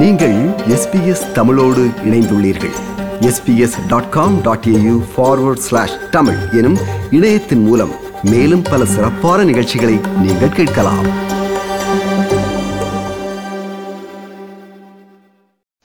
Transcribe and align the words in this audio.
நீங்கள் 0.00 0.36
எஸ்பிஎஸ் 0.74 1.26
தமிழோடு 1.36 1.82
இணைந்துள்ளீர்கள் 2.08 2.76
sps.com.au 3.28 4.94
forward 5.14 5.58
slash 5.66 5.94
tamil 6.14 6.38
எனும் 6.58 6.76
இணையத்தின் 7.10 7.62
மூலம் 7.64 7.92
மேலும் 8.24 8.64
பல 8.66 8.84
சிறப்பான 8.86 9.38
நிகழ்ச்சிகளை 9.44 9.94
நீங்கள் 10.18 10.54
கேட்கலாம் 10.58 11.08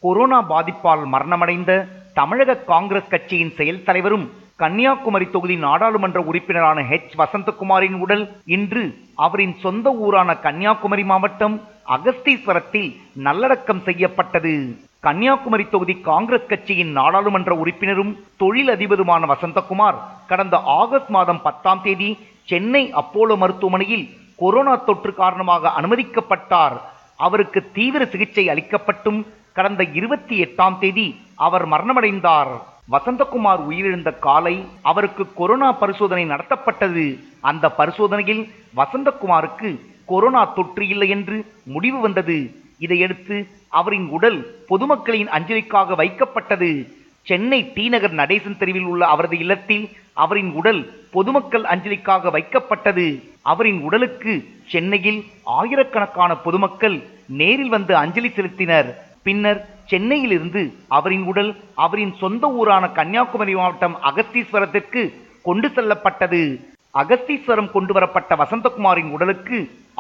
கொரோனா 0.04 0.39
பாதிப்பால் 0.52 1.04
மரணமடைந்த 1.07 1.71
தமிழக 2.13 2.59
காங்கிரஸ் 2.66 3.09
கட்சியின் 3.09 3.55
செயல் 3.57 3.84
தலைவரும் 3.84 4.25
கன்னியாகுமரி 4.59 5.27
தொகுதி 5.29 5.55
நாடாளுமன்ற 5.59 6.20
உறுப்பினரான 6.29 6.79
ஹெச் 6.89 7.13
வசந்தகுமாரின் 7.18 8.00
உடல் 8.00 8.25
இன்று 8.52 8.84
அவரின் 9.20 9.55
சொந்த 9.61 9.89
ஊரான 10.04 10.39
கன்னியாகுமரி 10.39 11.05
மாவட்டம் 11.05 11.55
அகஸ்தீஸ்வரத்தில் 11.85 12.90
நல்லடக்கம் 13.20 13.84
செய்யப்பட்டது 13.84 14.53
கன்னியாகுமரி 15.03 15.66
தொகுதி 15.67 15.95
காங்கிரஸ் 16.02 16.49
கட்சியின் 16.49 16.91
நாடாளுமன்ற 16.91 17.52
உறுப்பினரும் 17.55 18.12
தொழில் 18.38 18.71
அதிபருமான 18.71 19.26
வசந்தகுமார் 19.26 19.98
கடந்த 20.27 20.58
ஆகஸ்ட் 20.73 21.09
மாதம் 21.09 21.41
பத்தாம் 21.41 21.81
தேதி 21.81 22.09
சென்னை 22.48 22.84
அப்போலோ 22.94 23.35
மருத்துவமனையில் 23.35 24.05
கொரோனா 24.40 24.76
தொற்று 24.84 25.12
காரணமாக 25.13 25.73
அனுமதிக்கப்பட்டார் 25.77 26.76
அவருக்கு 27.20 27.59
தீவிர 27.73 28.03
சிகிச்சை 28.05 28.45
அளிக்கப்பட்டும் 28.49 29.20
கடந்த 29.53 29.84
இருபத்தி 29.94 30.35
எட்டாம் 30.41 30.77
தேதி 30.80 31.08
அவர் 31.40 31.66
மரணமடைந்தார் 31.67 32.53
வசந்தகுமார் 32.91 33.62
உயிரிழந்த 33.67 34.12
காலை 34.20 34.55
அவருக்கு 34.85 35.23
கொரோனா 35.35 35.70
பரிசோதனை 35.81 36.23
நடத்தப்பட்டது 36.26 37.05
அந்த 37.44 37.66
பரிசோதனையில் 37.77 38.44
வசந்தகுமாருக்கு 38.76 39.70
கொரோனா 40.09 40.41
தொற்று 40.53 40.85
இல்லை 40.88 41.08
என்று 41.09 41.38
முடிவு 41.67 41.99
வந்தது 41.99 42.38
இதையடுத்து 42.80 43.37
அவரின் 43.74 44.07
உடல் 44.10 44.40
பொதுமக்களின் 44.70 45.29
அஞ்சலிக்காக 45.32 45.96
வைக்கப்பட்டது 45.96 46.71
சென்னை 47.27 47.60
டி 47.74 47.84
நகர் 47.90 48.15
நடேசன் 48.15 48.57
தெருவில் 48.57 48.87
உள்ள 48.91 49.04
அவரது 49.05 49.35
இல்லத்தில் 49.37 49.84
அவரின் 50.18 50.51
உடல் 50.54 50.82
பொதுமக்கள் 51.12 51.65
அஞ்சலிக்காக 51.74 52.32
வைக்கப்பட்டது 52.32 53.05
அவரின் 53.46 53.79
உடலுக்கு 53.82 54.34
சென்னையில் 54.68 55.20
ஆயிரக்கணக்கான 55.57 56.32
பொதுமக்கள் 56.46 56.98
நேரில் 57.34 57.70
வந்து 57.70 57.93
அஞ்சலி 57.98 58.29
செலுத்தினர் 58.29 58.90
பின்னர் 59.26 59.60
சென்னையிலிருந்து 59.87 60.62
அவரின் 60.90 61.26
உடல் 61.27 61.51
அவரின் 61.77 62.13
சொந்த 62.20 62.46
ஊரான 62.55 62.85
கன்னியாகுமரி 62.91 63.54
மாவட்டம் 63.54 63.96
அகஸ்தீஸ்வரத்திற்கு 64.09 65.01
கொண்டு 65.46 65.68
செல்லப்பட்டது 65.69 66.41
அகஸ்தீஸ்வரம் 66.94 67.72
கொண்டு 67.72 67.91
வரப்பட்ட 67.94 68.31
வசந்தகுமாரின் 68.35 69.12
உடலுக்கு 69.12 69.57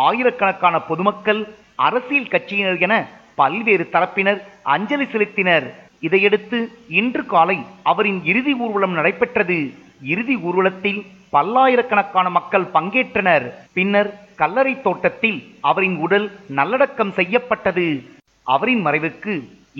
ஆயிரக்கணக்கான 0.00 0.75
பொதுமக்கள் 0.81 1.41
அரசியல் 1.79 2.31
கட்சியினர் 2.31 2.81
என 2.81 2.95
பல்வேறு 3.35 3.85
தரப்பினர் 3.93 4.39
அஞ்சலி 4.65 5.05
செலுத்தினர் 5.05 5.67
இதையடுத்து 6.03 6.59
இன்று 6.93 7.23
காலை 7.25 7.57
அவரின் 7.83 8.19
இறுதி 8.25 8.53
ஊர்வலம் 8.59 8.95
நடைபெற்றது 8.95 9.57
இறுதி 10.05 10.35
ஊர்வலத்தில் 10.41 11.01
பல்லாயிரக்கணக்கான 11.33 12.29
மக்கள் 12.29 12.71
பங்கேற்றனர் 12.73 13.45
பின்னர் 13.73 14.09
கல்லறை 14.35 14.73
தோட்டத்தில் 14.81 15.37
அவரின் 15.61 15.97
உடல் 15.99 16.27
நல்லடக்கம் 16.51 17.13
செய்யப்பட்டது 17.13 17.87
அவரின் 18.51 18.83
மறைவுக்கு 18.85 19.33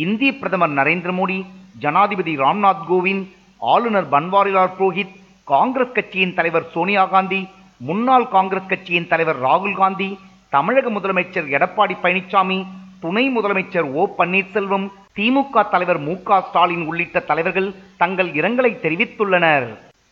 இந்திய 0.06 0.32
பிரதமர் 0.34 0.76
நரேந்திர 0.80 1.12
மோடி 1.12 1.38
ஜனாதிபதி 1.80 2.34
ராம்நாத் 2.36 2.86
கோவிந்த் 2.90 3.28
ஆளுநர் 3.62 4.08
பன்வாரிலால் 4.10 4.76
புரோஹித் 4.78 5.16
காங்கிரஸ் 5.48 5.96
கட்சியின் 5.96 6.34
தலைவர் 6.34 6.70
சோனியா 6.74 7.04
காந்தி 7.06 7.42
முன்னாள் 7.82 8.28
காங்கிரஸ் 8.28 8.70
கட்சியின் 8.70 9.08
தலைவர் 9.08 9.40
ராகுல் 9.40 9.78
காந்தி 9.78 10.10
தமிழக 10.54 10.90
முதலமைச்சர் 10.90 11.48
எடப்பாடி 11.50 11.96
பழனிசாமி 12.04 12.58
துணை 13.00 13.24
முதலமைச்சர் 13.36 13.88
ஓ 13.94 14.04
பன்னீர்செல்வம் 14.18 14.88
திமுக 15.16 15.64
தலைவர் 15.70 16.00
மு 16.00 16.14
ஸ்டாலின் 16.42 16.84
உள்ளிட்ட 16.88 17.20
தலைவர்கள் 17.22 17.70
தங்கள் 17.98 18.30
இரங்கலை 18.32 18.72
தெரிவித்துள்ளனர் 18.80 19.68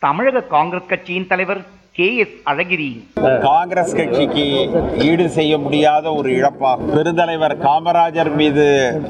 தமிழக 0.02 0.48
காங்கிரஸ் 0.50 0.90
கட்சியின் 0.90 1.28
தலைவர் 1.28 1.62
கே 1.96 2.08
எஸ் 2.16 2.36
அழகிரி 2.50 2.90
காங்கிரஸ் 3.44 3.96
கட்சிக்கு 3.96 4.44
ஈடு 5.06 5.24
செய்ய 5.30 5.54
முடியாத 5.58 6.06
ஒரு 6.14 6.30
இழப்பா 6.32 6.72
பெருந்தலைவர் 6.88 7.56
காமராஜர் 7.64 8.30
மீது 8.36 8.66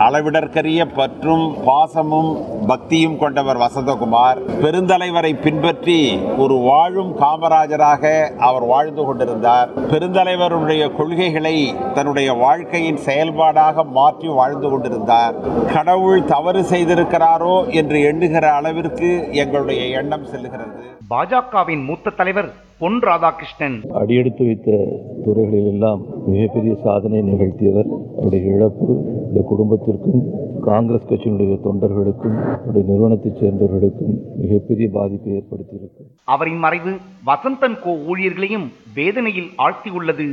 அளவிடற்கரிய 0.06 0.85
பற்றும் 0.91 1.44
பாசமும் 1.66 2.31
பக்தியும் 2.67 3.17
கொண்டவர் 3.17 3.59
வசந்தகுமார் 3.59 4.40
பெருந்தலைவரை 4.62 5.31
பின்பற்றி 5.40 5.97
ஒரு 6.38 6.56
வாழும் 6.62 7.12
காமராஜராக 7.19 8.03
அவர் 8.41 8.66
வாழ்ந்து 8.66 9.06
கொண்டிருந்தார் 9.06 9.69
பெருந்தலைவருடைய 9.91 10.85
கொள்கைகளை 10.94 11.56
தன்னுடைய 11.94 12.31
வாழ்க்கையின் 12.40 13.03
செயல்பாடாக 13.06 13.85
மாற்றி 13.94 14.31
வாழ்ந்து 14.34 14.69
கொண்டிருந்தார் 14.69 15.38
கடவுள் 15.73 16.28
தவறு 16.28 16.63
செய்திருக்கிறாரோ 16.69 17.57
என்று 17.73 18.00
எண்ணுகிற 18.06 18.47
அளவிற்கு 18.53 19.12
எங்களுடைய 19.35 19.84
எண்ணம் 19.95 20.28
செல்கிறது 20.28 20.75
பாஜகவின் 21.09 21.85
மூத்த 21.85 22.16
தலைவர் 22.17 22.50
பொன் 22.81 23.00
ராதாகிருஷ்ணன் 23.07 23.78
அடியெடுத்து 23.94 24.44
வைத்த 24.45 24.69
துறைகளில் 25.23 25.69
எல்லாம் 25.72 26.01
மிகப்பெரிய 26.28 26.73
சாதனை 26.84 27.19
நிகழ்த்தியவர் 27.29 27.90
அவருடைய 28.13 28.53
இழப்பு 28.53 28.88
இந்த 29.25 29.41
குடும்பத்திற்கும் 29.50 30.22
காங்கிரஸ் 30.63 31.09
கட்சியினுடைய 31.09 31.57
தொண்டர்களுக்கும் 31.66 32.38
அவருடைய 32.53 32.85
நிறுவனத்தைச் 32.90 33.41
சேர்ந்தவர்களுக்கும் 33.41 34.13
மிகப்பெரிய 34.38 34.88
பாதிப்பை 34.94 35.34
ஏற்படுத்தியிருக்கு 35.34 36.06
அவரின் 36.28 36.62
மறைவு 36.66 36.94
வசந்தன் 37.25 37.78
கோ 37.81 37.94
ஊழியர்களையும் 38.09 38.67
வேதனையில் 38.95 39.51
ஆழ்த்தியுள்ளது 39.57 40.28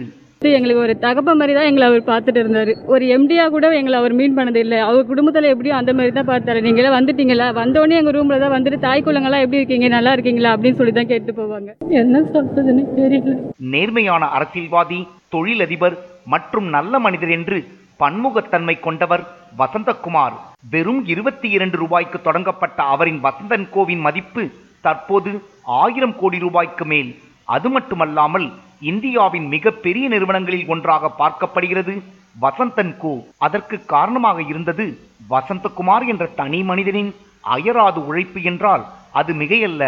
எங்களுக்கு 0.42 0.82
ஒரு 0.82 0.94
தகப்ப 0.98 1.30
மாதிரி 1.34 1.52
தான் 1.54 1.68
எங்களை 1.68 1.84
அவர் 1.86 2.02
பார்த்துட்டு 2.08 2.40
இருந்தார் 2.40 2.70
ஒரு 2.86 3.04
எம்டியாக 3.14 3.50
கூட 3.50 3.68
எங்களை 3.78 3.96
அவர் 3.98 4.14
மீன் 4.18 4.36
பண்ணது 4.38 4.60
இல்லை 4.64 4.78
அவர் 4.80 5.06
குடும்பத்தில் 5.06 5.50
எப்படியும் 5.50 5.78
அந்த 5.78 5.92
மாதிரி 5.92 6.12
தான் 6.12 6.28
பார்த்தாரு 6.28 6.60
நீங்களே 6.60 6.90
வந்துட்டீங்களா 6.94 7.46
வந்தோடனே 7.58 7.98
எங்கள் 8.00 8.16
ரூமில் 8.16 8.42
தான் 8.44 8.54
வந்துட்டு 8.54 8.78
தாய் 8.78 9.04
குழந்தைங்களாம் 9.04 9.44
எப்படி 9.44 9.60
இருக்கீங்க 9.60 9.88
நல்லா 9.88 10.12
இருக்கீங்களா 10.14 10.52
அப்படின்னு 10.54 10.78
சொல்லி 10.78 10.94
தான் 10.94 11.10
கேட்டு 11.12 11.32
போவாங்க 11.32 11.72
என்ன 12.00 12.22
சொல்றதுன்னு 12.34 12.84
தெரியல 12.98 13.36
நேர்மையான 13.72 14.28
அரசியல்வாதி 14.36 15.00
தொழிலதிபர் 15.32 15.96
மற்றும் 16.26 16.68
நல்ல 16.68 16.98
மனிதர் 16.98 17.34
என்று 17.36 17.58
பன்முகத்தன்மை 18.00 18.76
கொண்டவர் 18.80 19.24
வசந்தகுமார் 19.58 20.34
வெறும் 20.70 21.02
இருபத்தி 21.06 21.48
இரண்டு 21.50 21.76
ரூபாய்க்கு 21.76 22.18
தொடங்கப்பட்ட 22.20 22.80
அவரின் 22.94 23.20
வசந்தன் 23.20 23.66
கோவின் 23.70 24.02
மதிப்பு 24.02 24.42
தற்போது 24.84 25.30
ஆயிரம் 25.76 26.16
கோடி 26.16 26.38
ரூபாய்க்கு 26.38 26.84
மேல் 26.84 27.10
அது 27.48 27.68
மட்டுமல்லாமல் 27.70 28.46
இந்தியாவின் 28.82 29.46
மிகப்பெரிய 29.48 30.06
நிறுவனங்களில் 30.08 30.68
ஒன்றாக 30.68 31.12
பார்க்கப்படுகிறது 31.18 31.94
வசந்தன் 32.40 32.94
கோ 32.98 33.12
அதற்கு 33.38 33.76
காரணமாக 33.86 34.38
இருந்தது 34.44 34.86
வசந்தகுமார் 35.30 36.04
என்ற 36.06 36.24
தனி 36.36 36.60
மனிதனின் 36.62 37.12
அயராது 37.48 38.00
உழைப்பு 38.00 38.40
என்றால் 38.42 38.84
அது 39.12 39.32
மிகையல்ல 39.34 39.84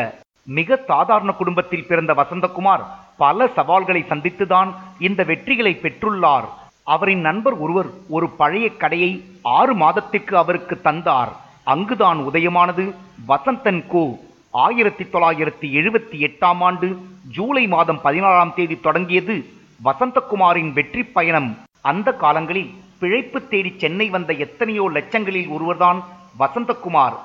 மிக 0.48 0.78
சாதாரண 0.88 1.30
குடும்பத்தில் 1.32 1.86
பிறந்த 1.86 2.12
வசந்தகுமார் 2.14 2.84
பல 3.16 3.48
சவால்களை 3.56 4.02
சந்தித்துதான் 4.04 4.70
இந்த 4.98 5.20
வெற்றிகளை 5.24 5.72
பெற்றுள்ளார் 5.76 6.46
அவரின் 6.86 7.20
நண்பர் 7.20 7.56
ஒருவர் 7.58 7.90
ஒரு 8.08 8.26
பழைய 8.36 8.66
கடையை 8.76 9.10
ஆறு 9.56 9.72
மாதத்திற்கு 9.74 10.34
அவருக்கு 10.36 10.76
தந்தார் 10.80 11.32
அங்குதான் 11.66 12.20
உதயமானது 12.28 12.84
வசந்தன் 13.28 13.82
கோ 13.86 14.04
ஆயிரத்தி 14.58 15.04
தொள்ளாயிரத்தி 15.04 15.66
எழுபத்தி 15.72 16.18
எட்டாம் 16.20 16.62
ஆண்டு 16.62 16.88
ஜூலை 17.28 17.62
மாதம் 17.66 18.00
பதினாறாம் 18.02 18.52
தேதி 18.54 18.76
தொடங்கியது 18.80 19.36
வசந்தகுமாரின் 19.80 20.70
வெற்றி 20.72 21.02
பயணம் 21.08 21.48
அந்த 21.82 22.08
காலங்களில் 22.14 22.70
பிழைப்பு 23.00 23.38
தேடி 23.44 23.70
சென்னை 23.76 24.06
வந்த 24.08 24.32
எத்தனையோ 24.44 24.84
லட்சங்களில் 24.88 25.48
ஒருவர்தான் 25.48 26.00
வசந்தகுமார் 26.38 27.16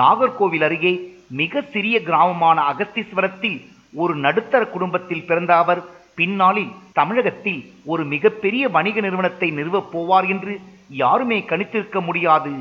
நாகர்கோவில் 0.00 0.64
அருகே 0.64 0.92
மிக 1.32 1.62
சிறிய 1.72 1.96
கிராமமான 2.00 2.58
அகஸ்தீஸ்வரத்தில் 2.70 3.58
ஒரு 3.94 4.14
நடுத்தர 4.16 4.62
குடும்பத்தில் 4.66 5.26
பிறந்த 5.26 5.52
அவர் 5.56 5.82
பின்னாளில் 6.18 6.72
தமிழகத்தில் 6.92 7.60
ஒரு 7.86 8.02
மிகப்பெரிய 8.04 8.64
வணிக 8.68 9.00
நிறுவனத்தை 9.00 9.48
நிறுவப் 9.50 9.90
போவார் 9.92 10.26
என்று 10.28 10.54
யாருமே 10.96 11.38
கணித்திருக்க 11.44 12.00
முடியாது 12.00 12.52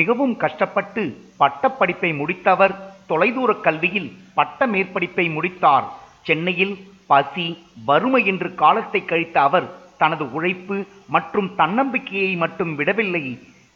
மிகவும் 0.00 0.34
கஷ்டப்பட்டு 0.36 1.02
பட்டப்படிப்பை 1.40 2.10
முடித்தவர் 2.14 2.74
தொலைதூர 3.08 3.50
கல்வியில் 3.60 4.10
பட்ட 4.34 4.66
மேற்படிப்பை 4.66 5.26
முடித்தார் 5.32 5.86
சென்னையில் 6.26 6.74
பசி 7.06 7.46
வறுமை 7.84 8.22
என்று 8.26 8.48
காலத்தை 8.54 9.00
கழித்த 9.02 9.36
அவர் 9.40 9.68
தனது 10.00 10.24
உழைப்பு 10.32 10.76
மற்றும் 11.08 11.48
தன்னம்பிக்கையை 11.56 12.32
மட்டும் 12.36 12.72
விடவில்லை 12.76 13.24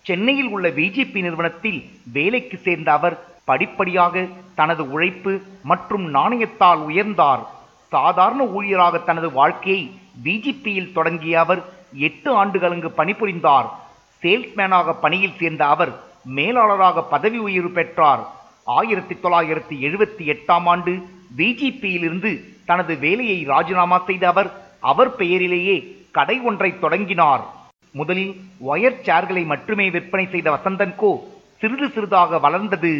சென்னையில் 0.05 0.51
உள்ள 0.51 0.69
பிஜேபி 0.71 1.21
நிறுவனத்தில் 1.23 1.81
வேலைக்கு 2.13 2.57
சேர்ந்த 2.59 2.91
அவர் 2.93 3.17
படிப்படியாக 3.45 4.25
தனது 4.55 4.83
உழைப்பு 4.91 5.33
மற்றும் 5.65 6.07
நாணயத்தால் 6.11 6.83
உயர்ந்தார் 6.87 7.43
சாதாரண 7.93 8.43
ஊழியராக 8.55 9.01
தனது 9.05 9.29
வாழ்க்கையை 9.33 9.83
பிஜேபியில் 10.25 10.93
தொடங்கிய 10.93 11.35
அவர் 11.41 11.61
எட்டு 12.07 12.31
ஆண்டுகளுக்கு 12.35 12.91
பணிபுரிந்தார் 12.93 13.69
சேல்ஸ்மேனாக 14.23 14.95
பணியில் 15.01 15.39
சேர்ந்த 15.39 15.65
அவர் 15.67 15.93
மேலாளராக 16.35 17.05
பதவி 17.07 17.39
உயர்வு 17.39 17.73
பெற்றார் 17.73 18.23
ஆயிரத்தி 18.71 19.15
தொள்ளாயிரத்தி 19.15 19.75
எழுபத்தி 19.81 20.25
எட்டாம் 20.27 20.69
ஆண்டு 20.69 20.93
பிஜேபியிலிருந்து 21.35 22.33
தனது 22.67 22.93
வேலையை 22.99 23.39
ராஜினாமா 23.45 23.99
செய்த 24.07 24.25
அவர் 24.29 24.51
அவர் 24.83 25.13
பெயரிலேயே 25.17 25.77
கடை 26.13 26.37
ஒன்றை 26.41 26.71
தொடங்கினார் 26.77 27.43
முதலில் 27.95 28.35
ஒயர் 28.67 29.01
சேர்களை 29.07 29.43
மட்டுமே 29.45 29.87
விற்பனை 29.91 30.27
செய்த 30.27 30.49
வசந்தன் 30.51 30.97
கோ 30.97 31.11
சிறிது 31.61 31.89
சிறிதாக 31.89 32.39
வளர்ந்தது 32.39 32.93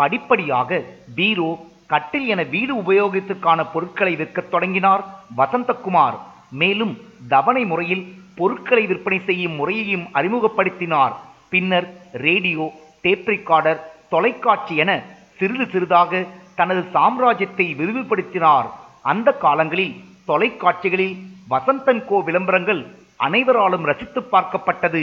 படிப்படியாக 0.00 0.70
பீரோ 1.16 1.50
கட்டில் 1.86 2.26
என 2.26 2.42
வீடு 2.52 2.72
உபயோகத்திற்கான 2.82 3.60
பொருட்களை 3.72 4.14
விற்க 4.16 4.40
தொடங்கினார் 4.46 5.02
வசந்தகுமார் 5.36 6.16
மேலும் 6.52 6.94
தவணை 7.28 7.62
முறையில் 7.64 8.04
பொருட்களை 8.38 8.84
விற்பனை 8.86 9.18
செய்யும் 9.24 9.54
முறையையும் 9.56 10.06
அறிமுகப்படுத்தினார் 10.18 11.14
பின்னர் 11.50 11.86
ரேடியோ 12.24 12.66
டேப் 13.02 13.28
ரெக்கார்டர் 13.28 13.80
தொலைக்காட்சி 14.08 14.74
என 14.76 14.92
சிறிது 15.38 15.64
சிறிதாக 15.72 16.20
தனது 16.56 16.82
சாம்ராஜ்யத்தை 16.94 17.66
விரிவுபடுத்தினார் 17.78 18.68
அந்த 19.04 19.28
காலங்களில் 19.38 19.94
தொலைக்காட்சிகளில் 20.28 21.16
வசந்தன் 21.50 22.02
கோ 22.06 22.16
விளம்பரங்கள் 22.26 22.82
அனைவராலும் 23.20 23.84
ரசித்து 23.84 24.20
பார்க்கப்பட்டது 24.32 25.02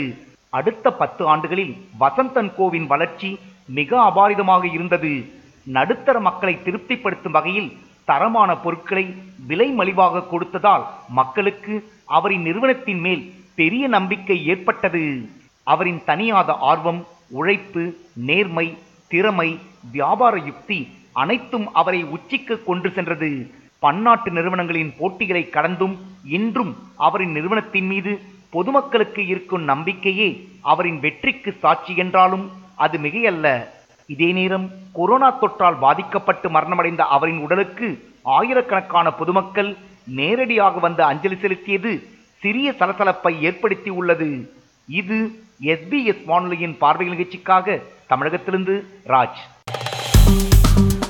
அடுத்த 0.52 0.86
பத்து 0.92 1.22
ஆண்டுகளில் 1.26 1.72
வசந்தன் 2.00 2.50
கோவின் 2.56 2.86
வளர்ச்சி 2.86 3.30
மிக 3.70 3.90
அபாரிதமாக 4.02 4.64
இருந்தது 4.72 5.12
நடுத்தர 5.66 6.16
மக்களை 6.20 6.54
திருப்திப்படுத்தும் 6.62 7.32
வகையில் 7.32 7.70
தரமான 8.08 8.50
பொருட்களை 8.56 9.04
விலை 9.46 9.68
மலிவாக 9.74 10.24
கொடுத்ததால் 10.30 10.84
மக்களுக்கு 11.10 11.74
அவரின் 12.08 12.44
நிறுவனத்தின் 12.44 13.00
மேல் 13.00 13.22
பெரிய 13.54 13.84
நம்பிக்கை 13.88 14.36
ஏற்பட்டது 14.46 15.02
அவரின் 15.66 16.00
தனியாத 16.06 16.52
ஆர்வம் 16.62 17.00
உழைப்பு 17.30 17.82
நேர்மை 18.28 18.66
திறமை 19.10 19.48
வியாபார 19.92 20.34
யுக்தி 20.46 20.78
அனைத்தும் 21.16 21.66
அவரை 21.74 22.00
உச்சிக்கு 22.14 22.54
கொண்டு 22.62 22.88
சென்றது 22.90 23.30
பன்னாட்டு 23.82 24.28
நிறுவனங்களின் 24.36 24.92
போட்டிகளை 24.98 25.42
கடந்தும் 25.48 25.94
இன்றும் 26.36 26.72
அவரின் 26.98 27.34
நிறுவனத்தின் 27.36 27.88
மீது 27.88 28.12
பொதுமக்களுக்கு 28.52 29.22
இருக்கும் 29.26 29.64
நம்பிக்கையே 29.64 30.28
அவரின் 30.64 30.98
வெற்றிக்கு 31.04 31.50
சாட்சி 31.62 31.94
என்றாலும் 32.02 32.44
அது 32.78 32.98
மிகையல்ல 32.98 33.48
இதே 34.08 34.28
நேரம் 34.32 34.66
கொரோனா 34.94 35.28
தொற்றால் 35.34 35.78
பாதிக்கப்பட்டு 35.78 36.46
மரணமடைந்த 36.50 37.02
அவரின் 37.14 37.40
உடலுக்கு 37.44 37.88
ஆயிரக்கணக்கான 38.34 39.08
பொதுமக்கள் 39.20 39.70
நேரடியாக 40.14 40.80
வந்து 40.80 41.02
அஞ்சலி 41.04 41.36
செலுத்தியது 41.36 41.92
சிறிய 42.42 42.68
சலசலப்பை 42.80 43.32
ஏற்படுத்தி 43.48 43.90
உள்ளது 44.00 44.30
இது 44.92 45.18
எஸ்பிஎஸ் 45.72 46.24
வானொலியின் 46.26 46.78
பார்வை 46.80 47.06
நிகழ்ச்சிக்காக 47.12 47.76
தமிழகத்திலிருந்து 48.08 48.76
ராஜ் 49.12 49.42